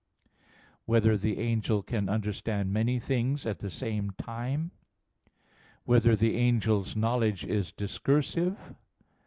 (2) 0.25 0.33
Whether 0.87 1.15
the 1.15 1.37
angel 1.37 1.83
can 1.83 2.09
understand 2.09 2.73
many 2.73 2.99
things 2.99 3.45
at 3.45 3.59
the 3.59 3.69
same 3.69 4.09
time? 4.17 4.71
(3) 5.31 5.31
Whether 5.85 6.15
the 6.15 6.37
angel's 6.37 6.95
knowledge 6.95 7.45
is 7.45 7.71
discursive? 7.71 8.73